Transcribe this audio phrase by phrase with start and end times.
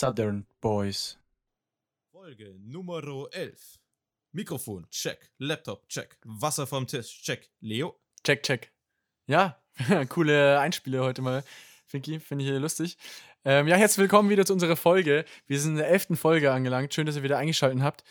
[0.00, 1.18] Southern Boys.
[2.10, 3.02] Folge Nummer
[3.32, 3.78] 11.
[4.32, 5.30] Mikrofon, check.
[5.36, 6.16] Laptop, check.
[6.24, 7.50] Wasser vom Tisch, check.
[7.60, 8.00] Leo?
[8.24, 8.72] Check, check.
[9.26, 9.60] Ja,
[10.08, 11.44] coole Einspiele heute mal.
[11.84, 12.96] Finky, finde ich lustig.
[13.44, 15.26] Ähm, ja, herzlich willkommen wieder zu unserer Folge.
[15.46, 16.94] Wir sind in der elften Folge angelangt.
[16.94, 18.02] Schön, dass ihr wieder eingeschaltet habt.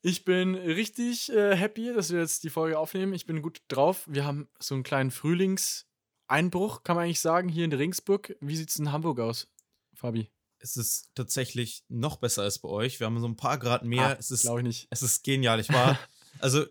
[0.00, 3.12] Ich bin richtig äh, happy, dass wir jetzt die Folge aufnehmen.
[3.12, 4.06] Ich bin gut drauf.
[4.08, 8.34] Wir haben so einen kleinen Frühlingseinbruch, kann man eigentlich sagen, hier in Ringsburg.
[8.40, 9.52] Wie sieht es in Hamburg aus,
[9.92, 10.30] Fabi?
[10.62, 13.00] Es ist tatsächlich noch besser als bei euch.
[13.00, 14.06] Wir haben so ein paar Grad mehr.
[14.06, 14.86] Ah, es ist, Glaube ich nicht.
[14.90, 15.58] es ist genial.
[15.58, 15.98] Ich war,
[16.38, 16.64] also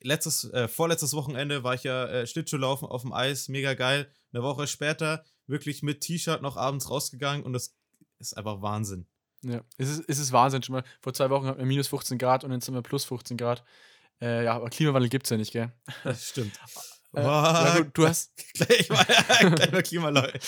[0.00, 4.10] letztes, äh, vorletztes Wochenende war ich ja äh, Schlittschuhlaufen auf dem Eis, mega geil.
[4.32, 7.74] Eine Woche später wirklich mit T-Shirt noch abends rausgegangen und das
[8.18, 9.06] ist einfach Wahnsinn.
[9.42, 10.62] Ja, es ist, es ist Wahnsinn.
[10.62, 13.04] Schon mal vor zwei Wochen hatten wir minus 15 Grad und jetzt sind wir plus
[13.04, 13.64] 15 Grad.
[14.20, 15.72] Äh, ja, aber Klimawandel gibt es ja nicht, gell?
[16.04, 16.58] Das stimmt.
[17.14, 18.32] Äh, ja, du, du hast.
[18.54, 20.38] gleich mal, gleich mal Klimaleute.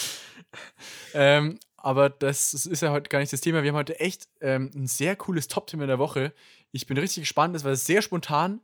[1.14, 3.62] Ähm, aber das ist ja heute gar nicht das Thema.
[3.62, 6.32] Wir haben heute echt ähm, ein sehr cooles Top-Thema der Woche.
[6.70, 7.56] Ich bin richtig gespannt.
[7.56, 8.60] Es war sehr spontan,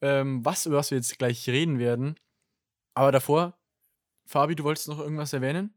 [0.00, 2.18] ähm, was, über was wir jetzt gleich reden werden.
[2.94, 3.56] Aber davor,
[4.26, 5.72] Fabi, du wolltest noch irgendwas erwähnen?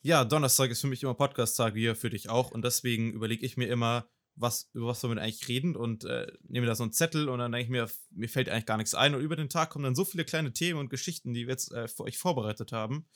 [0.00, 2.50] Ja, Donnerstag ist für mich immer Podcast-Tag, wie für dich auch.
[2.50, 6.66] Und deswegen überlege ich mir immer, was, über was wir eigentlich reden und äh, nehme
[6.66, 9.14] da so einen Zettel und dann denke ich mir, mir fällt eigentlich gar nichts ein.
[9.14, 11.72] Und über den Tag kommen dann so viele kleine Themen und Geschichten, die wir jetzt
[11.72, 13.06] äh, für euch vorbereitet haben.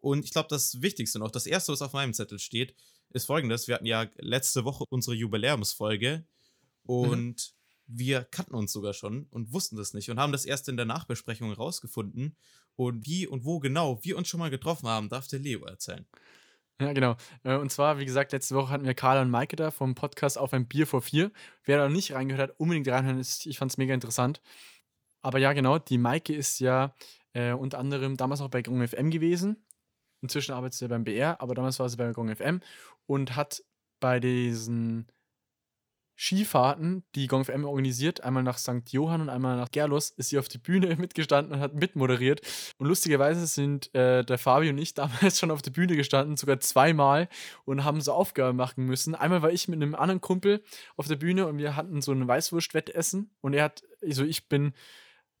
[0.00, 2.74] Und ich glaube, das Wichtigste noch, das erste, was auf meinem Zettel steht,
[3.10, 3.68] ist folgendes.
[3.68, 6.24] Wir hatten ja letzte Woche unsere Jubiläumsfolge
[6.84, 7.54] und
[7.86, 10.86] wir kannten uns sogar schon und wussten das nicht und haben das erst in der
[10.86, 12.36] Nachbesprechung rausgefunden.
[12.76, 16.06] Und wie und wo genau wir uns schon mal getroffen haben, darf der Leo erzählen.
[16.80, 17.16] Ja, genau.
[17.42, 20.38] Äh, Und zwar, wie gesagt, letzte Woche hatten wir Carla und Maike da vom Podcast
[20.38, 21.32] Auf ein Bier vor vier.
[21.64, 23.18] Wer da noch nicht reingehört hat, unbedingt reinhören.
[23.18, 24.40] ist- Ich fand es mega interessant.
[25.20, 26.94] Aber ja, genau, die Maike ist ja
[27.32, 29.56] äh, unter anderem damals auch bei Gong FM gewesen.
[30.20, 32.60] Inzwischen arbeitet ja beim BR, aber damals war sie bei Gong FM
[33.06, 33.62] und hat
[34.00, 35.06] bei diesen
[36.20, 38.90] Skifahrten, die Gong FM organisiert, einmal nach St.
[38.90, 42.40] Johann und einmal nach Gerlos, ist sie auf die Bühne mitgestanden und hat mitmoderiert.
[42.78, 46.58] Und lustigerweise sind äh, der Fabi und ich damals schon auf der Bühne gestanden, sogar
[46.58, 47.28] zweimal,
[47.64, 49.14] und haben so Aufgaben machen müssen.
[49.14, 50.64] Einmal war ich mit einem anderen Kumpel
[50.96, 54.72] auf der Bühne und wir hatten so ein Weißwurst-Wettessen und er hat, also ich bin,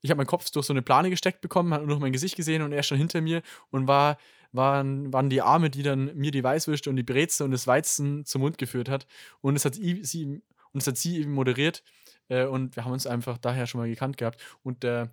[0.00, 2.36] ich habe meinen Kopf durch so eine Plane gesteckt bekommen, hat nur noch mein Gesicht
[2.36, 4.16] gesehen und er stand hinter mir und war,
[4.52, 8.24] waren, waren die Arme, die dann mir die Weißwürste und die Brezel und das Weizen
[8.24, 9.06] zum Mund geführt hat.
[9.40, 10.40] Und es hat sie,
[10.72, 11.82] und es hat sie eben moderiert
[12.28, 14.40] äh, und wir haben uns einfach daher schon mal gekannt gehabt.
[14.62, 15.08] Und, äh,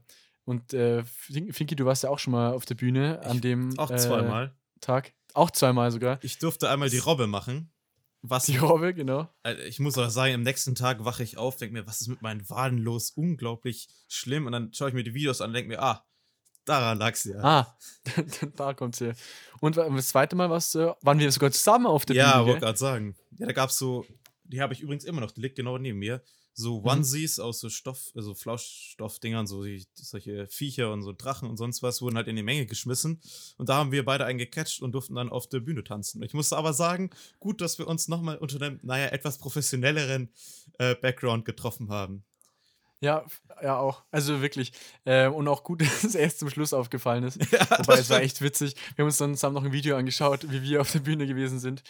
[0.45, 3.41] und äh, Fin- Finki, du warst ja auch schon mal auf der Bühne an Ich-
[3.41, 4.55] dem Auch äh, zweimal.
[4.81, 5.13] Tag.
[5.33, 6.19] Auch zweimal sogar.
[6.21, 7.71] Ich durfte einmal die Robbe machen.
[8.27, 9.29] Was Die Robbe, genau.
[9.67, 12.23] Ich muss auch sagen, am nächsten Tag wache ich auf, denke mir, was ist mit
[12.23, 13.11] meinen Waden los?
[13.11, 14.47] Unglaublich schlimm.
[14.47, 16.03] Und dann schaue ich mir die Videos an und denke mir, ah,
[16.65, 17.37] daran lag's ja.
[17.41, 17.77] Ah,
[18.55, 19.15] da kommt's her.
[19.61, 22.45] Und das zweite Mal warst waren wir sogar zusammen auf der ja, Bühne.
[22.45, 22.65] wollte gell?
[22.67, 23.15] gerade sagen.
[23.37, 24.05] Ja, da gab's so,
[24.43, 26.21] die habe ich übrigens immer noch, die liegt genau neben mir.
[26.57, 26.87] So Mhm.
[26.87, 31.83] Onesies aus so Stoff, also Flauschstoffdingern, so die, solche Viecher und so Drachen und sonst
[31.83, 33.19] was wurden halt in die Menge geschmissen.
[33.57, 36.23] Und da haben wir beide einen gecatcht und durften dann auf der Bühne tanzen.
[36.23, 37.09] Ich musste aber sagen,
[37.39, 40.29] gut, dass wir uns nochmal unter einem, naja, etwas professionelleren
[40.79, 42.23] äh, Background getroffen haben.
[43.05, 43.25] Ja,
[43.63, 44.03] ja, auch.
[44.11, 44.73] Also wirklich.
[45.05, 47.37] Ähm, und auch gut, dass es erst zum Schluss aufgefallen ist.
[47.51, 48.75] Ja, Wobei es war echt witzig.
[48.95, 51.59] Wir haben uns dann zusammen noch ein Video angeschaut, wie wir auf der Bühne gewesen
[51.59, 51.83] sind.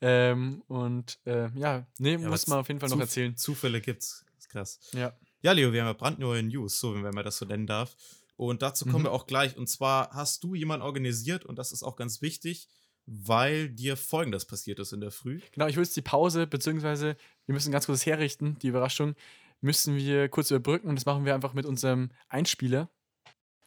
[0.00, 3.36] Ähm, und äh, ja, nee, Ja, muss man auf jeden Fall noch erzählen.
[3.36, 4.24] Zufälle gibt's.
[4.38, 4.80] Ist krass.
[4.94, 5.12] Ja.
[5.42, 7.94] Ja, Leo, wir haben ja brandneue News, so wenn man das so nennen darf.
[8.36, 9.04] Und dazu kommen Mhm.
[9.06, 9.56] wir auch gleich.
[9.56, 12.68] Und zwar hast du jemanden organisiert und das ist auch ganz wichtig,
[13.06, 15.40] weil dir folgendes passiert ist in der Früh.
[15.52, 17.16] Genau, ich will jetzt die Pause, beziehungsweise
[17.46, 19.14] wir müssen ganz kurz herrichten, die Überraschung,
[19.62, 22.90] müssen wir kurz überbrücken und das machen wir einfach mit unserem Einspieler.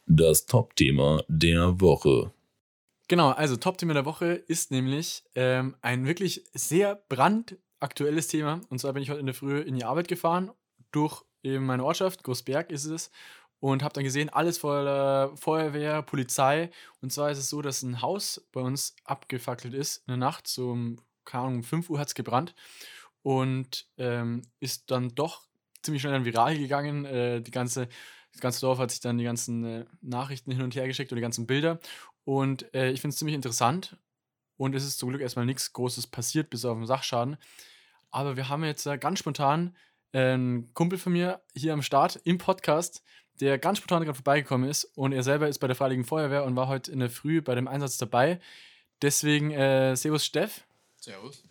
[0.06, 2.32] Das Top-Thema der Woche.
[3.08, 8.60] Genau, also Top-Thema der Woche ist nämlich ähm, ein wirklich sehr brandaktuelles Thema.
[8.68, 10.50] Und zwar bin ich heute in der Früh in die Arbeit gefahren,
[10.92, 13.10] durch eben meine Ortschaft, Großberg ist es,
[13.60, 16.70] und habe dann gesehen, alles voller Feuerwehr, Polizei.
[17.00, 20.46] Und zwar ist es so, dass ein Haus bei uns abgefackelt ist, in der Nacht,
[20.46, 22.54] so um, keine Ahnung, um 5 Uhr hat es gebrannt.
[23.22, 25.45] Und ähm, ist dann doch
[25.86, 27.04] ziemlich schnell dann viral gegangen.
[27.04, 27.88] Äh, die ganze,
[28.32, 31.16] das ganze Dorf hat sich dann die ganzen äh, Nachrichten hin und her geschickt und
[31.16, 31.78] die ganzen Bilder.
[32.24, 33.96] Und äh, ich finde es ziemlich interessant.
[34.58, 37.36] Und es ist zum Glück erstmal nichts Großes passiert, bis auf den Sachschaden.
[38.10, 39.76] Aber wir haben jetzt äh, ganz spontan
[40.12, 43.02] äh, einen Kumpel von mir hier am Start im Podcast,
[43.40, 44.84] der ganz spontan gerade vorbeigekommen ist.
[44.96, 47.54] Und er selber ist bei der Freiwilligen Feuerwehr und war heute in der Früh bei
[47.54, 48.40] dem Einsatz dabei.
[49.02, 50.64] Deswegen, äh, Servus Steff.
[51.00, 51.42] Servus.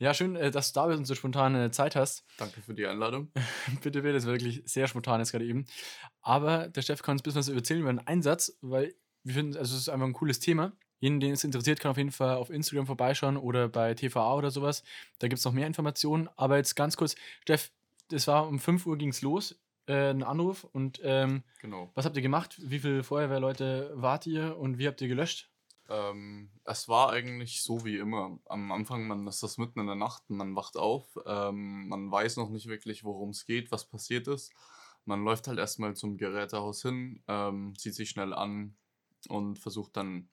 [0.00, 2.24] Ja, schön, äh, dass du da bist und so spontan äh, Zeit hast.
[2.36, 3.32] Danke für die Einladung.
[3.82, 5.66] bitte, bitte, das war wirklich sehr spontan jetzt gerade eben.
[6.20, 9.56] Aber der Chef kann uns ein bisschen was erzählen über den Einsatz, weil wir finden,
[9.56, 10.72] also es ist einfach ein cooles Thema.
[11.00, 14.50] jeden, den es interessiert, kann auf jeden Fall auf Instagram vorbeischauen oder bei TVA oder
[14.50, 14.82] sowas.
[15.18, 16.28] Da gibt es noch mehr Informationen.
[16.36, 17.72] Aber jetzt ganz kurz, Steff,
[18.08, 20.62] das war um 5 Uhr ging es los, äh, ein Anruf.
[20.64, 21.90] Und ähm, Genau.
[21.94, 22.56] was habt ihr gemacht?
[22.62, 25.50] Wie viele Feuerwehrleute wart ihr und wie habt ihr gelöscht?
[25.88, 28.38] Ähm, es war eigentlich so wie immer.
[28.46, 32.36] Am Anfang, man ist das mitten in der Nacht, man wacht auf, ähm, man weiß
[32.36, 34.52] noch nicht wirklich, worum es geht, was passiert ist.
[35.04, 38.76] Man läuft halt erstmal zum Gerätehaus hin, ähm, zieht sich schnell an
[39.28, 40.28] und versucht dann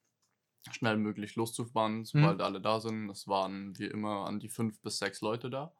[0.71, 3.09] schnell möglich loszufahren, sobald alle da sind.
[3.09, 5.73] Es waren wie immer an die fünf bis sechs Leute da.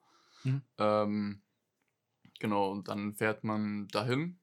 [0.78, 1.42] Mhm.
[2.40, 4.40] Genau, und dann fährt man dahin.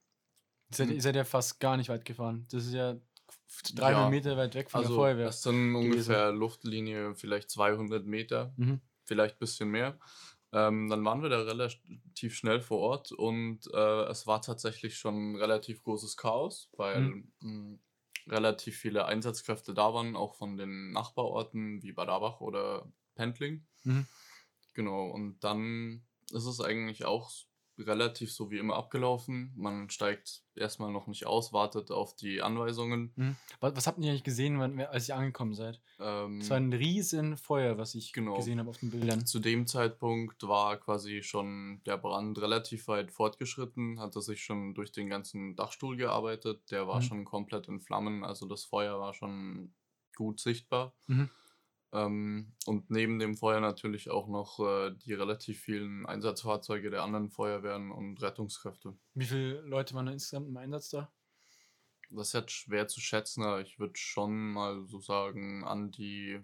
[0.70, 0.94] Seid, Mhm.
[0.94, 2.46] ihr seid ja fast gar nicht weit gefahren.
[2.50, 2.96] Das ist ja
[3.74, 5.36] 300 Ja, Meter weit weg von der Also Feuerwehr.
[5.36, 8.56] das sind ungefähr Luftlinie vielleicht 200 Meter.
[8.56, 8.80] Mhm.
[9.06, 9.98] vielleicht ein bisschen mehr.
[10.52, 15.32] Ähm, dann waren wir da relativ schnell vor Ort und äh, es war tatsächlich schon
[15.34, 17.12] ein relativ großes Chaos, weil Mhm.
[17.40, 17.78] mh,
[18.28, 23.66] relativ viele Einsatzkräfte da waren, auch von den Nachbarorten wie Bad Abach oder Pendling.
[23.84, 24.02] Mhm.
[24.74, 27.30] Genau, und dann ist es eigentlich auch
[27.78, 29.52] relativ so wie immer abgelaufen.
[29.56, 33.12] Man steigt erstmal noch nicht aus, wartet auf die Anweisungen.
[33.16, 33.36] Mhm.
[33.60, 35.80] Was, was habt ihr eigentlich gesehen, als ihr angekommen seid?
[35.98, 38.36] Ähm, Es war ein riesen Feuer, was ich Genau.
[38.36, 39.24] gesehen habe auf den Bildern.
[39.26, 44.92] Zu dem Zeitpunkt war quasi schon der Brand relativ weit fortgeschritten, hatte sich schon durch
[44.92, 46.70] den ganzen Dachstuhl gearbeitet.
[46.70, 47.02] Der war Mhm.
[47.02, 49.74] schon komplett in Flammen, also das Feuer war schon
[50.14, 50.94] gut sichtbar.
[51.06, 51.30] Mhm.
[51.92, 57.28] Ähm, und neben dem Feuer natürlich auch noch äh, die relativ vielen Einsatzfahrzeuge der anderen
[57.28, 58.96] Feuerwehren und Rettungskräfte.
[59.14, 61.12] Wie viele Leute waren da insgesamt im Einsatz da?
[62.10, 66.40] Das ist jetzt schwer zu schätzen, aber ich würde schon mal so sagen, an die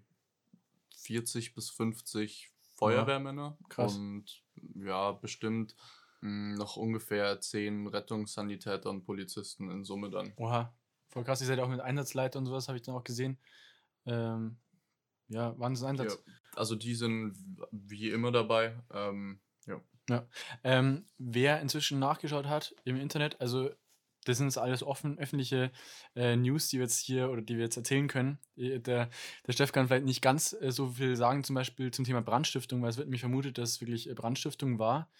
[0.97, 3.57] 40 bis 50 Feuerwehrmänner.
[3.69, 3.97] krass.
[3.97, 4.43] Und
[4.75, 5.77] ja, bestimmt
[6.21, 10.33] mh, noch ungefähr 10 Rettungssanitäter und Polizisten in Summe dann.
[10.37, 10.75] Oha,
[11.09, 11.41] voll krass.
[11.41, 13.39] Ihr seid auch mit Einsatzleiter und sowas, habe ich dann auch gesehen.
[14.07, 14.57] Ähm,
[15.29, 16.23] ja, Wahnsinn Ja, Einsatz.
[16.57, 17.37] also die sind
[17.71, 18.77] wie immer dabei.
[18.93, 19.41] Ähm,
[20.09, 20.27] ja.
[20.65, 23.71] Ähm, wer inzwischen nachgeschaut hat im Internet, also
[24.25, 25.71] das sind jetzt alles offen, öffentliche
[26.15, 28.39] äh, News, die wir jetzt hier oder die wir jetzt erzählen können.
[28.57, 29.11] Äh, Der,
[29.47, 32.83] der Steff kann vielleicht nicht ganz äh, so viel sagen, zum Beispiel zum Thema Brandstiftung,
[32.83, 35.11] weil es wird nämlich vermutet, dass es wirklich äh, Brandstiftung war.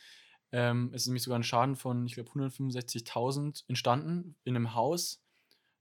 [0.53, 5.23] Ähm, es ist nämlich sogar ein Schaden von, ich glaube, 165.000 entstanden in einem Haus,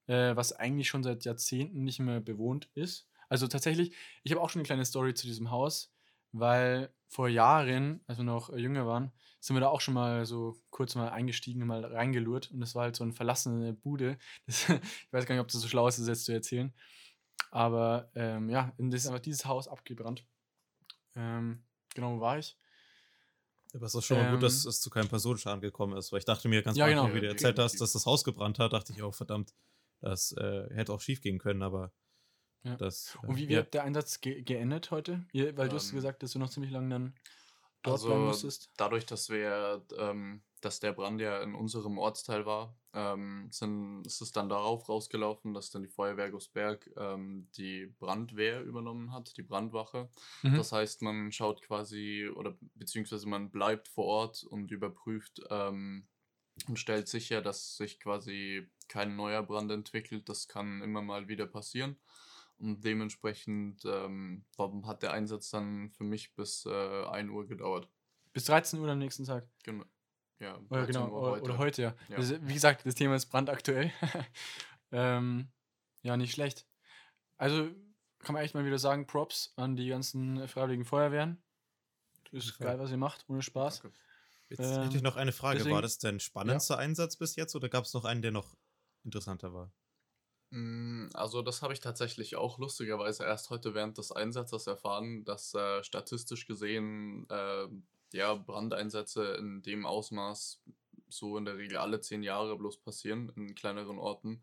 [0.07, 3.06] äh, was eigentlich schon seit Jahrzehnten nicht mehr bewohnt ist.
[3.29, 3.93] Also tatsächlich,
[4.23, 5.93] ich habe auch schon eine kleine Story zu diesem Haus,
[6.31, 10.25] weil vor Jahren, als wir noch äh, jünger waren, sind wir da auch schon mal
[10.25, 14.17] so kurz mal eingestiegen und mal reingelurrt und das war halt so eine verlassene Bude.
[14.45, 16.73] Das, ich weiß gar nicht, ob das so schlau ist, das jetzt zu erzählen.
[17.51, 20.25] Aber ähm, ja, das ist einfach dieses Haus abgebrannt.
[21.15, 21.63] Ähm,
[21.93, 22.57] genau, wo war ich?
[23.73, 26.19] Aber es ist schon mal gut, dass Ähm, es zu keinem Personenschaden gekommen ist, weil
[26.19, 27.13] ich dachte mir ganz Ja, genau.
[27.13, 29.53] Wie du erzählt hast, dass das Haus gebrannt hat, dachte ich auch, verdammt,
[30.01, 31.91] das äh, hätte auch schief gehen können, aber
[32.67, 32.77] Ja.
[32.77, 33.17] das.
[33.25, 33.59] Und wie, wie ja.
[33.59, 35.25] hat der Einsatz ge geendet heute?
[35.33, 37.15] Weil du hast Ähm, gesagt, dass du noch ziemlich lange dann
[37.83, 38.71] dort Also bleiben musstest.
[38.77, 44.21] dadurch, dass wir, ähm, dass der Brand ja in unserem Ortsteil war, ähm, sind, ist
[44.21, 49.43] es dann darauf rausgelaufen, dass dann die Feuerwehr Gosberg ähm, die Brandwehr übernommen hat, die
[49.43, 50.09] Brandwache.
[50.41, 50.55] Mhm.
[50.55, 56.07] Das heißt, man schaut quasi oder beziehungsweise man bleibt vor Ort und überprüft ähm,
[56.67, 60.27] und stellt sicher, dass sich quasi kein neuer Brand entwickelt.
[60.27, 61.97] Das kann immer mal wieder passieren.
[62.59, 67.87] Und dementsprechend ähm, warum hat der Einsatz dann für mich bis äh, 1 Uhr gedauert.
[68.33, 69.47] Bis 13 Uhr am nächsten Tag.
[69.63, 69.85] Genau.
[70.39, 71.95] Ja, Oder 13 genau, Uhr oder, oder heute, ja.
[72.09, 72.17] Ja.
[72.17, 73.91] Ist- wie gesagt, das Thema ist brandaktuell.
[74.91, 75.49] ähm,
[76.03, 76.67] ja, nicht schlecht.
[77.37, 77.69] Also
[78.19, 81.41] kann man echt mal wieder sagen, Props an die ganzen freiwilligen Feuerwehren.
[82.31, 83.81] Das ist geil, was ihr macht, ohne Spaß.
[83.81, 83.97] Danke.
[84.49, 85.57] Jetzt ähm, hätte ich noch eine Frage.
[85.57, 88.55] deswegen- war das dein spannendster Einsatz bis jetzt oder gab es noch einen, der noch
[89.03, 89.71] interessanter war?
[90.51, 95.53] Mm, Also das habe ich tatsächlich auch lustigerweise erst heute während des Einsatzes erfahren, dass
[95.53, 97.67] äh, statistisch gesehen äh,
[98.13, 100.61] ja, Brandeinsätze in dem Ausmaß
[101.09, 104.41] so in der Regel alle zehn Jahre bloß passieren in kleineren Orten.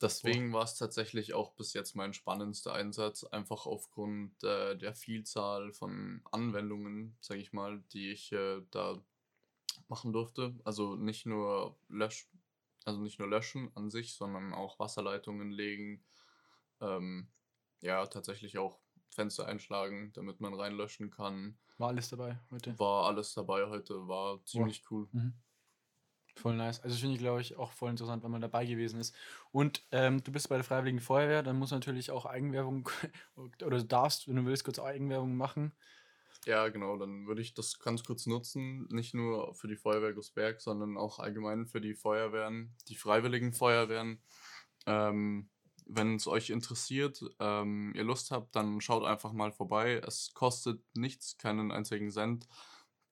[0.00, 5.72] Deswegen war es tatsächlich auch bis jetzt mein spannendster Einsatz, einfach aufgrund äh, der Vielzahl
[5.72, 9.00] von Anwendungen, sage ich mal, die ich äh, da
[9.88, 10.54] machen durfte.
[10.64, 12.28] Also nicht nur Lösch,
[12.84, 16.04] also nicht nur löschen an sich, sondern auch Wasserleitungen legen.
[16.80, 17.28] Ähm,
[17.80, 21.58] ja, tatsächlich auch Fenster einschlagen, damit man reinlöschen kann.
[21.78, 22.78] War alles dabei heute.
[22.78, 25.08] War alles dabei heute, war ziemlich cool.
[25.12, 25.34] Mhm.
[26.36, 26.80] Voll nice.
[26.80, 29.14] Also finde ich, glaube ich, auch voll interessant, wenn man dabei gewesen ist.
[29.52, 32.88] Und ähm, du bist bei der Freiwilligen Feuerwehr, dann muss natürlich auch Eigenwerbung
[33.36, 35.74] oder du darfst, wenn du willst, kurz Eigenwerbung machen.
[36.46, 40.60] Ja, genau, dann würde ich das ganz kurz nutzen, nicht nur für die Feuerwehr Gusberg,
[40.60, 44.20] sondern auch allgemein für die Feuerwehren, die freiwilligen Feuerwehren.
[44.86, 45.48] Ähm,
[45.86, 50.02] wenn es euch interessiert, ähm, ihr Lust habt, dann schaut einfach mal vorbei.
[50.06, 52.46] Es kostet nichts, keinen einzigen Cent.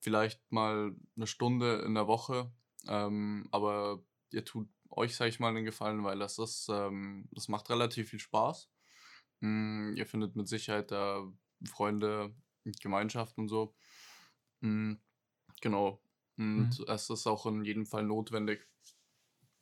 [0.01, 2.51] Vielleicht mal eine Stunde in der Woche.
[2.89, 7.49] Ähm, aber ihr tut euch, sag ich mal, einen Gefallen, weil das ist, ähm, das
[7.49, 8.71] macht relativ viel Spaß.
[9.41, 11.23] Mm, ihr findet mit Sicherheit da
[11.65, 12.35] Freunde,
[12.81, 13.75] Gemeinschaft und so.
[14.61, 14.95] Mm,
[15.61, 16.01] genau.
[16.39, 16.85] Und Mhm.
[16.89, 18.67] es ist auch in jedem Fall notwendig.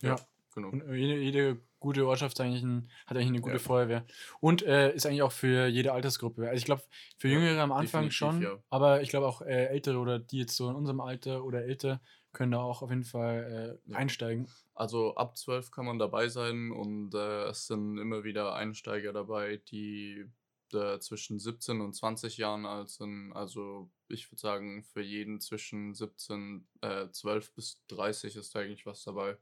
[0.03, 0.17] Ja.
[0.55, 0.69] genau.
[0.71, 3.59] Und äh, jede, jede gute Ortschaft eigentlich ein, hat eigentlich eine gute Ja.
[3.61, 4.07] Feuerwehr.
[4.41, 6.43] Und äh, ist eigentlich auch für jede Altersgruppe.
[6.49, 6.83] Also ich glaube,
[7.19, 8.59] für Ja, Jüngere am Anfang schon, ja.
[8.71, 12.01] aber ich glaube auch äh, Ältere oder die jetzt so in unserem Alter oder älter
[12.33, 13.97] können da auch auf jeden Fall äh, Ja.
[13.99, 14.49] einsteigen.
[14.75, 19.57] Also ab 12 kann man dabei sein und äh, es sind immer wieder Einsteiger dabei,
[19.71, 20.27] die
[20.75, 23.33] äh, zwischen 17 und 20 Jahren alt sind.
[23.33, 29.03] Also ich würde sagen, für jeden zwischen 17, äh, 12 bis 30 ist eigentlich was
[29.05, 29.37] dabei.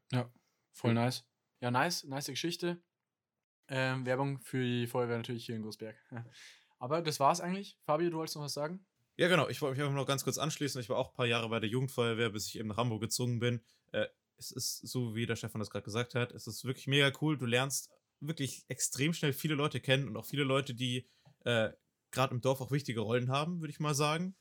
[0.72, 0.94] Voll Ja.
[0.94, 1.24] nice.
[1.60, 2.80] Ja, nice, nice Geschichte.
[3.68, 5.96] Ähm, Werbung für die Feuerwehr natürlich hier in Großberg.
[6.78, 7.78] Aber das war's eigentlich.
[7.84, 8.86] Fabio, du wolltest noch was sagen?
[9.16, 9.48] Ja, genau.
[9.48, 10.80] Ich wollte mich einfach noch ganz kurz anschließen.
[10.80, 13.40] Ich war auch ein paar Jahre bei der Jugendfeuerwehr, bis ich eben nach Hamburg gezogen
[13.40, 13.60] bin.
[13.90, 14.06] Äh,
[14.36, 17.36] es ist so, wie der Stefan das gerade gesagt hat, es ist wirklich mega cool.
[17.36, 21.08] Du lernst wirklich extrem schnell viele Leute kennen und auch viele Leute, die
[21.48, 21.72] äh,
[22.10, 24.36] gerade im Dorf auch wichtige Rollen haben, würde ich mal sagen.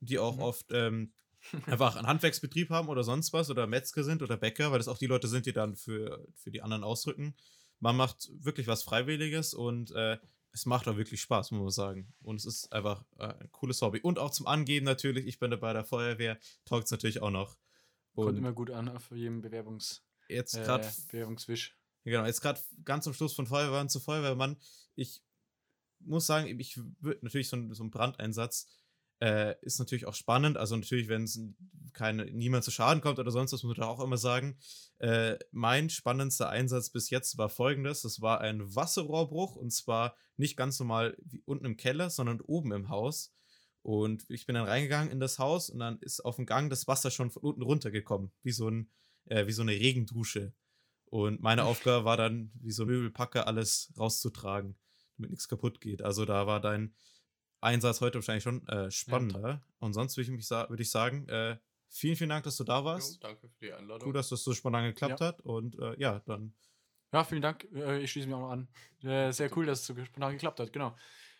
[0.00, 0.42] Die auch Mhm.
[0.42, 1.12] oft ähm,
[1.66, 4.98] einfach einen Handwerksbetrieb haben oder sonst was oder Metzger sind oder Bäcker, weil das auch
[4.98, 7.34] die Leute sind, die dann für, für die anderen ausrücken.
[7.80, 10.18] Man macht wirklich was Freiwilliges und äh,
[10.52, 12.12] es macht auch wirklich Spaß, muss man sagen.
[12.22, 14.00] Und es ist einfach äh, ein cooles Hobby.
[14.00, 17.30] Und auch zum Angeben natürlich, ich bin da bei der Feuerwehr, taugt es natürlich auch
[17.30, 17.56] noch.
[18.14, 21.76] Kommt Und immer gut an auf jedem Bewerbungs, jetzt äh, gerade Bewerbungswisch.
[22.04, 24.56] Genau, jetzt gerade ganz zum Schluss von Feuerwehrmann zu Feuerwehrmann.
[24.96, 25.22] Ich
[26.00, 28.66] muss sagen, ich würde natürlich so ein, so ein Brandeinsatz
[29.20, 30.56] äh, ist natürlich auch spannend.
[30.56, 31.40] Also natürlich, wenn es
[31.92, 34.58] keine, niemand zu Schaden kommt oder sonst was, muss man da auch immer sagen.
[34.98, 40.56] Äh, mein spannendster Einsatz bis jetzt war folgendes: Das war ein Wasserrohrbruch und zwar nicht
[40.56, 43.34] ganz normal wie unten im Keller, sondern oben im Haus.
[43.82, 46.86] Und ich bin dann reingegangen in das Haus und dann ist auf dem Gang das
[46.86, 48.90] Wasser schon von unten runtergekommen, wie so, ein,
[49.26, 50.52] äh, wie so eine Regendusche.
[51.06, 54.76] Und meine Aufgabe war dann, wie so ein Möbelpacker, alles rauszutragen,
[55.18, 56.02] damit nichts kaputt geht.
[56.02, 56.94] Also da war dein
[57.60, 59.62] Einsatz heute wahrscheinlich schon äh, spannender.
[59.78, 61.58] Und sonst würde ich, mich sa würd ich sagen, äh,
[61.88, 63.22] vielen, vielen Dank, dass du da Jo, warst.
[63.22, 64.06] danke für die Einladung.
[64.06, 65.40] Gut, dass das so spontan geklappt hat.
[65.40, 66.54] Und äh, ja, dann
[67.12, 67.66] Ja, vielen Dank.
[67.74, 68.68] Äh, Ich schließe mich auch noch an.
[69.02, 70.72] Äh, Sehr cool, dass es so spontan geklappt hat.
[70.72, 70.94] Genau.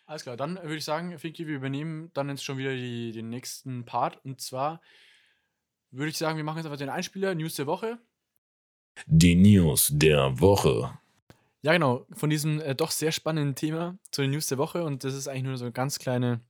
[0.05, 0.35] Alles klar.
[0.35, 4.23] Dann würde ich sagen, Finki, wir übernehmen dann jetzt schon wieder die, den nächsten Part.
[4.25, 4.81] Und zwar
[5.91, 7.99] würde ich sagen, wir machen jetzt einfach den Einspieler, News der Woche.
[9.05, 10.98] Die News der Woche.
[11.61, 12.05] Ja, genau.
[12.13, 14.83] Von diesem äh, doch sehr spannenden Thema zu den News der Woche.
[14.83, 16.41] Und das ist eigentlich nur so eine ganz kleine,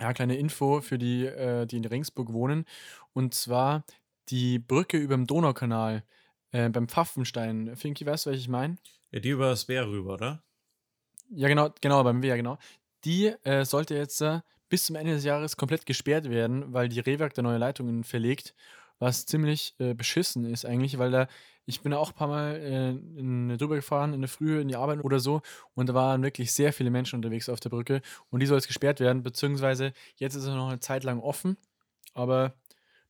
[0.00, 2.64] ja, kleine Info für die, äh, die in Regensburg wohnen.
[3.12, 3.84] Und zwar
[4.28, 6.04] die Brücke über dem Donaukanal
[6.52, 7.76] äh, beim Pfaffenstein.
[7.76, 8.78] Finki, weißt du, was ich meine?
[9.16, 10.42] ja, die über das Bär rüber, oder?
[11.30, 12.58] Ja, genau, genau, beim Wehr, genau.
[13.04, 17.00] Die äh, sollte jetzt äh, bis zum Ende des Jahres komplett gesperrt werden, weil die
[17.00, 18.54] Rehwerk da neue Leitungen verlegt,
[18.98, 21.28] was ziemlich äh, beschissen ist eigentlich, weil da,
[21.66, 24.68] ich bin da auch ein paar Mal äh, in, drüber gefahren, in der Früh, in
[24.68, 25.42] die Arbeit oder so,
[25.74, 28.68] und da waren wirklich sehr viele Menschen unterwegs auf der Brücke und die soll jetzt
[28.68, 31.56] gesperrt werden, beziehungsweise jetzt ist es noch eine Zeit lang offen,
[32.14, 32.54] aber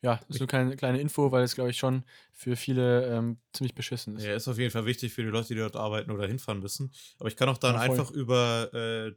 [0.03, 3.39] ja, das ist nur keine kleine Info, weil es, glaube ich, schon für viele ähm,
[3.53, 4.25] ziemlich beschissen ist.
[4.25, 6.93] Ja, ist auf jeden Fall wichtig für die Leute, die dort arbeiten oder hinfahren müssen.
[7.19, 9.15] Aber ich kann auch dann Ja, einfach über äh,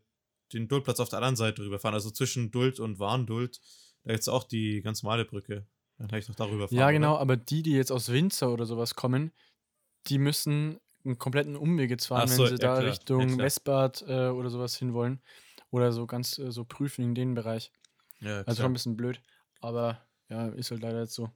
[0.54, 1.94] den Duldplatz auf der anderen Seite rüberfahren.
[1.94, 3.60] Also zwischen Duld und Warnduld.
[4.04, 5.68] Da gibt es auch die ganz normale Brücke.
[6.00, 6.78] Dann kann ich doch darüber fahren.
[6.78, 6.94] Ja, oder?
[6.94, 9.32] genau, aber die, die jetzt aus Winzer oder sowas kommen,
[10.08, 13.28] die müssen einen kompletten Umweg jetzt fahren, so, wenn sie ja da klar, ja Richtung
[13.28, 13.38] klar.
[13.40, 15.22] Westbad äh, oder sowas hinwollen.
[15.72, 17.72] Oder so ganz äh, so prüfen in den Bereich.
[18.22, 19.22] Ja, Also schon ein bisschen blöd.
[19.62, 21.30] Aber ja, ist halt leider jetzt so.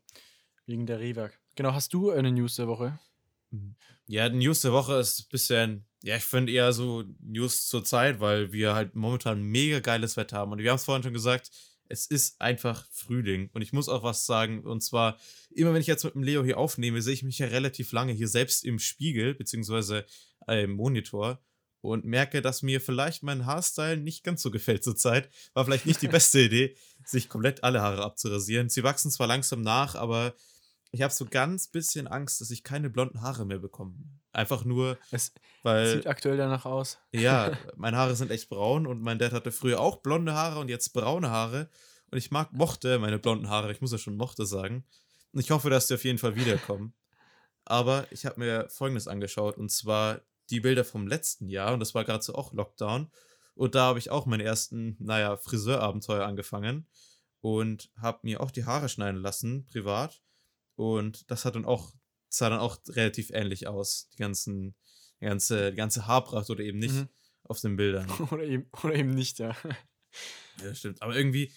[0.65, 1.39] Wegen der Rehwerk.
[1.55, 2.97] Genau, hast du eine News der Woche?
[4.07, 7.83] Ja, die News der Woche ist ein bisschen, ja, ich finde eher so News zur
[7.83, 10.51] Zeit, weil wir halt momentan mega geiles Wetter haben.
[10.51, 11.51] Und wir haben es vorhin schon gesagt,
[11.89, 13.49] es ist einfach Frühling.
[13.53, 15.17] Und ich muss auch was sagen, und zwar,
[15.51, 18.13] immer wenn ich jetzt mit dem Leo hier aufnehme, sehe ich mich ja relativ lange
[18.13, 20.05] hier selbst im Spiegel, beziehungsweise
[20.47, 21.41] äh, im Monitor.
[21.81, 25.29] Und merke, dass mir vielleicht mein Haarstyle nicht ganz so gefällt zurzeit.
[25.53, 28.69] War vielleicht nicht die beste Idee, sich komplett alle Haare abzurasieren.
[28.69, 30.33] Sie wachsen zwar langsam nach, aber
[30.91, 33.95] ich habe so ganz bisschen Angst, dass ich keine blonden Haare mehr bekomme.
[34.33, 36.99] Einfach nur, Es weil, sieht aktuell danach aus.
[37.11, 40.69] ja, meine Haare sind echt braun und mein Dad hatte früher auch blonde Haare und
[40.69, 41.69] jetzt braune Haare.
[42.11, 44.85] Und ich mag, mochte meine blonden Haare, ich muss ja schon mochte sagen.
[45.31, 46.93] Und ich hoffe, dass die auf jeden Fall wiederkommen.
[47.65, 51.95] Aber ich habe mir Folgendes angeschaut und zwar die Bilder vom letzten Jahr und das
[51.95, 53.09] war gerade so auch Lockdown.
[53.55, 56.87] Und da habe ich auch meine ersten, naja, Friseurabenteuer angefangen
[57.39, 60.21] und habe mir auch die Haare schneiden lassen, privat.
[60.75, 61.93] Und das hat dann auch,
[62.35, 64.75] sah dann auch relativ ähnlich aus, die ganzen,
[65.21, 67.09] die ganze, die ganze Haarpracht oder eben nicht Mhm.
[67.43, 68.09] auf den Bildern.
[68.31, 69.55] Oder eben, oder eben nicht, ja.
[70.63, 71.01] Ja, stimmt.
[71.01, 71.51] Aber irgendwie,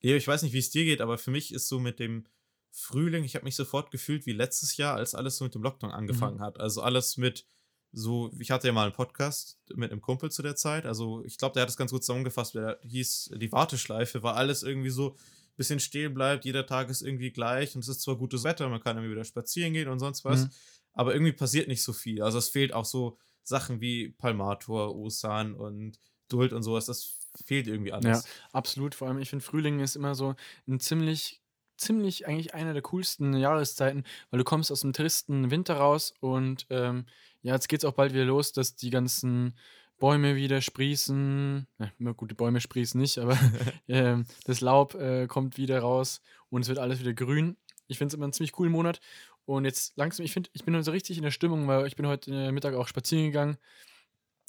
[0.00, 2.26] ich weiß nicht, wie es dir geht, aber für mich ist so mit dem
[2.70, 5.90] Frühling, ich habe mich sofort gefühlt wie letztes Jahr, als alles so mit dem Lockdown
[5.92, 6.58] angefangen hat.
[6.60, 7.46] Also alles mit
[7.92, 10.84] so, ich hatte ja mal einen Podcast mit einem Kumpel zu der Zeit.
[10.84, 12.54] Also ich glaube, der hat es ganz gut zusammengefasst.
[12.56, 15.16] Der hieß, die Warteschleife war alles irgendwie so
[15.56, 16.44] bisschen stehen bleibt.
[16.44, 19.24] Jeder Tag ist irgendwie gleich und es ist zwar gutes Wetter, man kann irgendwie wieder
[19.24, 20.44] spazieren gehen und sonst was.
[20.44, 20.50] Mhm.
[20.92, 22.22] Aber irgendwie passiert nicht so viel.
[22.22, 26.86] Also es fehlt auch so Sachen wie Palmator, Osan und Duld und sowas.
[26.86, 28.26] Das fehlt irgendwie alles.
[28.52, 30.34] Absolut, vor allem ich finde Frühling ist immer so
[30.66, 31.42] ein ziemlich,
[31.76, 36.66] ziemlich eigentlich einer der coolsten Jahreszeiten, weil du kommst aus dem tristen Winter raus und
[36.70, 37.06] ähm,
[37.42, 39.54] ja, jetzt geht es auch bald wieder los, dass die ganzen
[39.98, 41.66] Bäume wieder sprießen.
[41.98, 43.38] Na, gut, die Bäume sprießen nicht, aber
[43.88, 46.20] ähm, das Laub äh, kommt wieder raus
[46.50, 47.56] und es wird alles wieder grün.
[47.86, 49.00] Ich finde es immer einen ziemlich coolen Monat.
[49.46, 52.06] Und jetzt langsam, ich finde, ich bin so richtig in der Stimmung, weil ich bin
[52.06, 53.58] heute äh, Mittag auch spazieren gegangen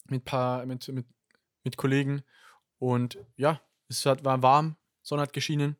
[0.07, 1.05] mit paar, mit, mit,
[1.63, 2.23] mit Kollegen.
[2.79, 5.75] Und ja, es hat, war warm, Sonne hat geschienen.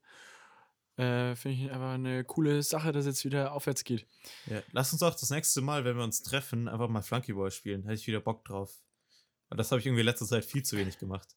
[0.98, 4.06] Äh, Finde ich einfach eine coole Sache, dass es jetzt wieder aufwärts geht.
[4.48, 7.84] Ja, lass uns auch das nächste Mal, wenn wir uns treffen, einfach mal Flunkyball spielen.
[7.84, 8.85] Hätte ich wieder Bock drauf.
[9.56, 11.30] Weil das habe ich irgendwie in letzter Zeit viel zu wenig gemacht.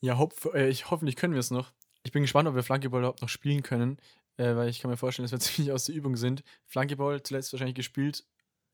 [0.00, 1.72] Ja, hopp, äh, ich, hoffentlich können wir es noch.
[2.02, 3.98] Ich bin gespannt, ob wir Flunkyball überhaupt noch spielen können,
[4.36, 6.42] äh, weil ich kann mir vorstellen, dass wir ziemlich aus der Übung sind.
[6.66, 8.24] Flunkyball zuletzt wahrscheinlich gespielt.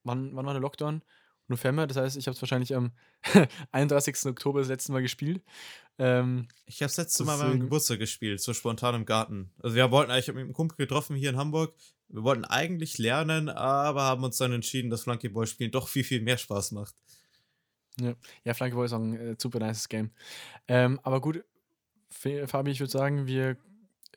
[0.04, 1.02] Wann, wann war der Lockdown?
[1.48, 2.92] November, das heißt, ich habe es wahrscheinlich am
[3.72, 4.24] 31.
[4.24, 5.42] Oktober das letzte Mal gespielt.
[5.98, 9.52] Ähm, Ich habe das letzte Mal beim Geburtstag gespielt, so spontan im Garten.
[9.58, 11.74] Also wir wollten eigentlich, ich habe mit einem Kumpel getroffen hier in Hamburg.
[12.08, 16.22] Wir wollten eigentlich lernen, aber haben uns dann entschieden, dass Flunkyball spielen doch viel, viel
[16.22, 16.94] mehr Spaß macht.
[18.00, 20.10] Ja, Flunkyball ist auch ein äh, super nices Game.
[20.68, 21.44] Ähm, aber gut,
[22.10, 23.56] Fabi, ich würde sagen, wir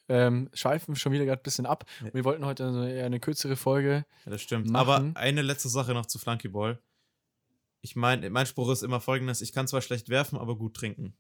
[0.07, 1.85] ähm, schweifen schon wieder gerade ein bisschen ab.
[2.03, 2.13] Ja.
[2.13, 4.05] Wir wollten heute also eher eine kürzere Folge.
[4.25, 4.69] Ja, das stimmt.
[4.69, 4.75] Machen.
[4.75, 6.79] Aber eine letzte Sache noch zu Flunkyball.
[7.81, 11.15] Ich meine, mein Spruch ist immer folgendes: Ich kann zwar schlecht werfen, aber gut trinken.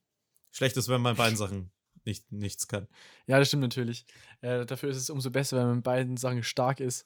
[0.51, 1.71] Schlecht ist, wenn man bei beiden Sachen
[2.05, 2.87] nicht, nichts kann.
[3.27, 4.05] Ja, das stimmt natürlich.
[4.41, 7.05] Äh, dafür ist es umso besser, wenn man in beiden Sachen stark ist,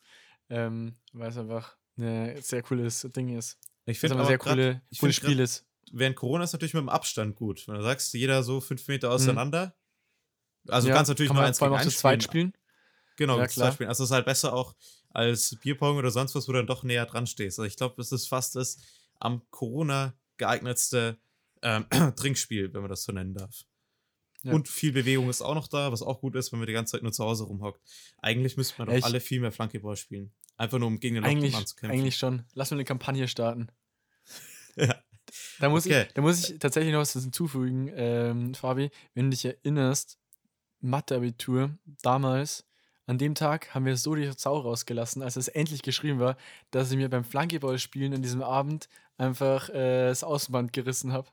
[0.49, 3.57] ähm, weil es einfach ein sehr cooles Ding ist.
[3.89, 5.65] Ich Es finde aber sehr grad- coole, ich cooles Spiel grad- ist.
[5.91, 7.67] während Corona ist natürlich mit dem Abstand gut.
[7.67, 9.75] Wenn du sagst, jeder so fünf Meter auseinander.
[10.67, 10.89] Also Mhm.
[10.89, 12.49] Ja, du kannst natürlich kann nur eins gegen eins zweit spielen.
[12.49, 12.63] spielen.
[13.17, 13.71] Genau, Ja, ja, klar.
[13.71, 13.89] spielen.
[13.89, 14.75] Also es ist halt besser auch
[15.09, 17.57] als Bierpong oder sonst was, wo du dann doch näher dran stehst.
[17.59, 18.77] Also ich glaube, das ist fast das
[19.19, 21.17] am Corona geeignetste
[21.61, 23.63] ähm, Trinkspiel, wenn man das so nennen darf.
[24.43, 24.53] Ja.
[24.53, 26.91] Und viel Bewegung ist auch noch da, was auch gut ist, wenn man die ganze
[26.91, 27.81] Zeit nur zu Hause rumhockt.
[28.19, 29.03] Eigentlich müsste man doch Echt?
[29.05, 30.31] alle viel mehr Flunkyball spielen.
[30.59, 31.99] Einfach nur, um gegen den Lockdown anzukämpfen.
[31.99, 32.43] eigentlich schon.
[32.53, 33.69] Lass mal eine Kampagne starten.
[34.75, 34.95] Ja.
[35.59, 36.03] Da muss, Okay.
[36.07, 38.89] ich, da muss ich tatsächlich noch was hinzufügen, ähm, Fabi.
[39.13, 40.17] Wenn du dich erinnerst,
[40.79, 42.65] Mathe-Abitur damals,
[43.05, 46.37] an dem Tag haben wir so die Sau rausgelassen, als es endlich geschrieben war,
[46.71, 51.29] dass ich mir beim Flunkyball-Spielen an diesem Abend einfach äh, das Außenband gerissen habe.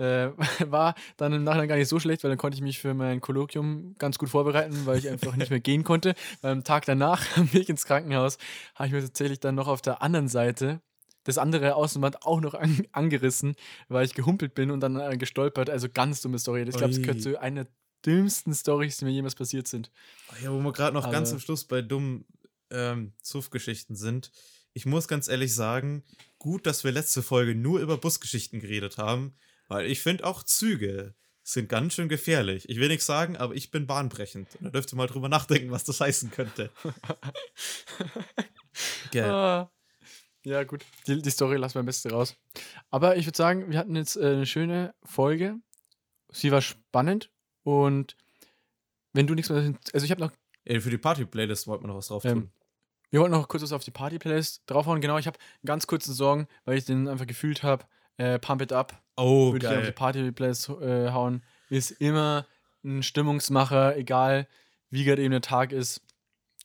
[0.00, 0.30] Äh,
[0.70, 3.20] war dann im Nachhinein gar nicht so schlecht, weil dann konnte ich mich für mein
[3.20, 6.14] Kolloquium ganz gut vorbereiten, weil ich einfach nicht mehr gehen konnte.
[6.42, 8.38] Am Tag danach, am Weg ins Krankenhaus,
[8.74, 10.80] habe ich mir tatsächlich dann noch auf der anderen Seite
[11.24, 13.54] das andere Außenband auch noch an, angerissen,
[13.88, 15.68] weil ich gehumpelt bin und dann äh, gestolpert.
[15.68, 16.62] Also ganz dumme Story.
[16.62, 17.72] Ich glaube, das gehört zu einer der
[18.06, 19.90] dümmsten Storys, die mir jemals passiert sind.
[20.42, 22.24] Ja, wo wir gerade noch ganz Aber- am Schluss bei dummen
[22.70, 24.32] ähm, Zuff-Geschichten sind.
[24.72, 26.04] Ich muss ganz ehrlich sagen,
[26.38, 29.34] gut, dass wir letzte Folge nur über Busgeschichten geredet haben,
[29.70, 32.68] weil ich finde auch Züge sind ganz schön gefährlich.
[32.68, 34.48] Ich will nichts sagen, aber ich bin bahnbrechend.
[34.56, 36.70] Und da dürft ihr mal drüber nachdenken, was das heißen könnte.
[39.10, 39.30] Gell.
[39.30, 39.70] Ah.
[40.44, 40.84] Ja, gut.
[41.06, 42.36] Die, die Story lassen wir am besten raus.
[42.90, 45.56] Aber ich würde sagen, wir hatten jetzt äh, eine schöne Folge.
[46.32, 47.30] Sie war spannend
[47.62, 48.16] und
[49.12, 49.74] wenn du nichts mehr.
[49.92, 50.32] Also, ich habe noch.
[50.64, 52.52] Ey, für die Party-Playlist wollten wir noch was drauf Ähm, tun.
[53.10, 55.00] Wir wollten noch kurz was auf die Party-Playlist draufhauen.
[55.00, 57.84] Genau, ich habe einen ganz kurzen Song, weil ich den einfach gefühlt habe.
[58.20, 59.00] Äh, Pump It Up.
[59.16, 59.92] Oh, würde ich auf die geil.
[59.92, 61.42] Party-Playlist äh, hauen.
[61.70, 62.46] Ist immer
[62.84, 64.46] ein Stimmungsmacher, egal
[64.90, 66.02] wie gerade eben der Tag ist.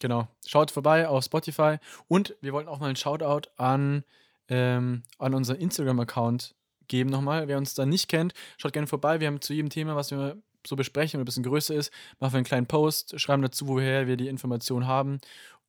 [0.02, 0.28] Genau.
[0.46, 1.78] Schaut vorbei auf Spotify.
[2.10, 4.04] Und wir wollten auch mal einen Shoutout an,
[4.50, 6.56] ähm, an unseren Instagram-Account
[6.90, 7.48] geben nochmal.
[7.48, 9.22] Wer uns da nicht kennt, schaut gerne vorbei.
[9.22, 10.36] Wir haben zu jedem Thema, was wir
[10.68, 14.08] so besprechen, wenn ein bisschen größer ist, machen wir einen kleinen Post, schreiben dazu, woher
[14.08, 15.20] wir die Informationen haben.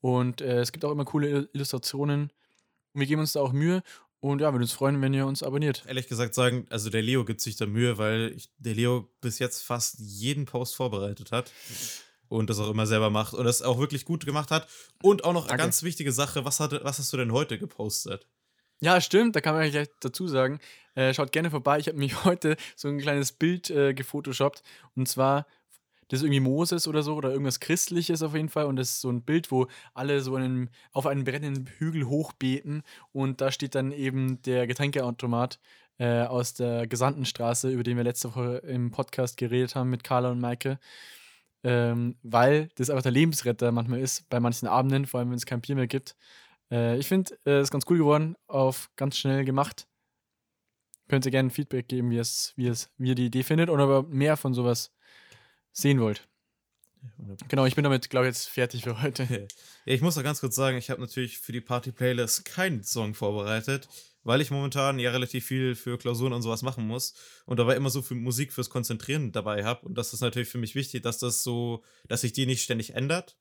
[0.00, 2.32] Und äh, es gibt auch immer coole Il- Illustrationen.
[2.92, 3.82] Und wir geben uns da auch Mühe.
[4.20, 5.84] Und ja, würde uns freuen, wenn ihr uns abonniert.
[5.86, 9.38] Ehrlich gesagt sagen, also der Leo gibt sich da Mühe, weil ich, der Leo bis
[9.38, 11.52] jetzt fast jeden Post vorbereitet hat
[12.28, 14.68] und das auch immer selber macht und das auch wirklich gut gemacht hat.
[15.02, 15.64] Und auch noch eine Danke.
[15.64, 18.26] ganz wichtige Sache, was, hatte, was hast du denn heute gepostet?
[18.80, 20.60] Ja, stimmt, da kann man gleich dazu sagen.
[20.94, 21.78] Äh, schaut gerne vorbei.
[21.78, 24.62] Ich habe mich heute so ein kleines Bild äh, gefotoshoppt.
[24.94, 25.46] Und zwar,
[26.08, 28.66] das ist irgendwie Moses oder so oder irgendwas Christliches auf jeden Fall.
[28.66, 32.82] Und das ist so ein Bild, wo alle so einen, auf einen brennenden Hügel hochbeten.
[33.12, 35.58] Und da steht dann eben der Getränkeautomat
[35.98, 40.30] äh, aus der Gesandtenstraße, über den wir letzte Woche im Podcast geredet haben mit Carla
[40.30, 40.78] und Maike.
[41.64, 45.46] Ähm, weil das einfach der Lebensretter manchmal ist, bei manchen Abenden, vor allem wenn es
[45.46, 46.16] kein Bier mehr gibt.
[46.70, 49.88] Äh, ich finde, es äh, ist ganz cool geworden, auf ganz schnell gemacht.
[51.08, 54.02] Könnt ihr gerne Feedback geben, wie, es, wie, es, wie ihr die Idee findet oder
[54.04, 54.92] mehr von sowas
[55.76, 56.26] sehen wollt.
[57.48, 59.24] Genau, ich bin damit, glaube ich, jetzt fertig für heute.
[59.84, 63.14] Ja, ich muss noch ganz kurz sagen, ich habe natürlich für die Party-Playlist keinen Song
[63.14, 63.88] vorbereitet,
[64.24, 67.90] weil ich momentan ja relativ viel für Klausuren und sowas machen muss und dabei immer
[67.90, 69.86] so viel Musik fürs Konzentrieren dabei habe.
[69.86, 72.94] Und das ist natürlich für mich wichtig, dass das so, dass sich die nicht ständig
[72.94, 73.36] ändert.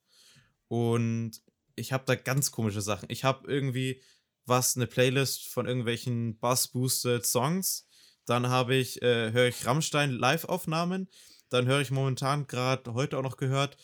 [0.67, 1.41] Und
[1.75, 3.07] ich habe da ganz komische Sachen.
[3.09, 4.01] Ich habe irgendwie
[4.45, 7.87] was, eine Playlist von irgendwelchen Bass-Boosted Songs.
[8.25, 11.09] Dann habe ich, äh, höre ich Rammstein Live-Aufnahmen.
[11.49, 13.77] Dann höre ich momentan gerade heute auch noch gehört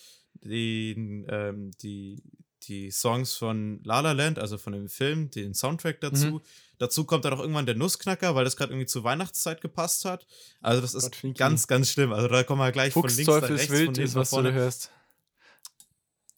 [0.43, 2.23] den, ähm, die,
[2.63, 6.25] die Songs von La La Land, also von dem Film, den Soundtrack dazu.
[6.25, 6.41] Mhm.
[6.77, 10.25] Dazu kommt dann auch irgendwann der Nussknacker, weil das gerade irgendwie zur Weihnachtszeit gepasst hat.
[10.61, 12.11] Also das ist Gott, ganz, ganz schlimm.
[12.11, 13.71] Also da kommen wir gleich Fuchs, von links nach rechts.
[13.71, 14.91] Wild von ist, was du da hörst.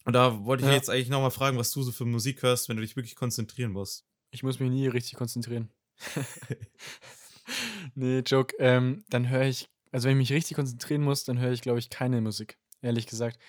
[0.06, 0.76] Und da wollte ich ja.
[0.76, 3.72] jetzt eigentlich nochmal fragen, was du so für Musik hörst, wenn du dich wirklich konzentrieren
[3.72, 4.06] musst.
[4.32, 5.70] Ich muss mich nie richtig konzentrieren.
[7.96, 8.54] nee, Joke.
[8.60, 11.80] Ähm, dann höre ich also wenn ich mich richtig konzentrieren muss, dann höre ich, glaube
[11.80, 13.40] ich, keine Musik, ehrlich gesagt.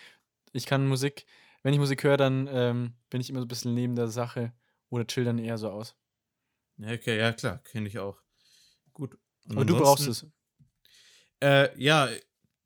[0.53, 1.27] Ich kann Musik,
[1.63, 4.53] wenn ich Musik höre, dann ähm, bin ich immer so ein bisschen neben der Sache
[4.91, 5.97] oder chill dann eher so aus.
[6.77, 8.21] Ja, okay, ja klar, kenne ich auch.
[8.93, 9.17] Gut.
[9.49, 10.27] Und Aber du brauchst es.
[11.41, 12.09] Äh, ja,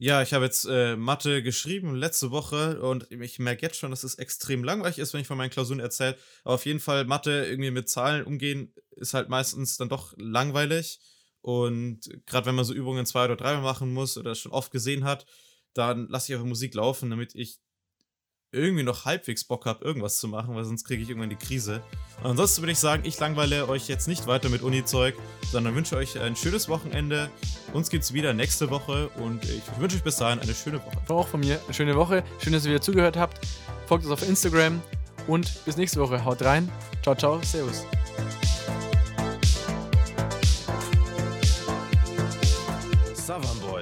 [0.01, 4.05] ja, ich habe jetzt äh, Mathe geschrieben letzte Woche und ich merke jetzt schon, dass
[4.05, 6.17] es extrem langweilig ist, wenn ich von meinen Klausuren erzähle.
[6.45, 11.01] Aber auf jeden Fall Mathe irgendwie mit Zahlen umgehen ist halt meistens dann doch langweilig.
[11.49, 15.05] Und gerade wenn man so Übungen zwei oder dreimal machen muss oder schon oft gesehen
[15.05, 15.25] hat,
[15.73, 17.59] dann lasse ich einfach Musik laufen, damit ich
[18.53, 21.83] irgendwie noch halbwegs Bock habe, irgendwas zu machen, weil sonst kriege ich irgendwann die Krise.
[22.23, 25.15] Und ansonsten würde ich sagen, ich langweile euch jetzt nicht weiter mit Uni-Zeug,
[25.51, 27.31] sondern wünsche euch ein schönes Wochenende.
[27.73, 31.15] Uns gibt es wieder nächste Woche und ich wünsche euch bis dahin eine schöne Woche.
[31.15, 32.25] Auch von mir eine schöne Woche.
[32.45, 33.41] Schön, dass ihr wieder zugehört habt.
[33.87, 34.83] Folgt uns auf Instagram
[35.27, 36.23] und bis nächste Woche.
[36.27, 36.71] Haut rein.
[37.03, 37.41] Ciao, ciao.
[37.43, 37.87] Servus.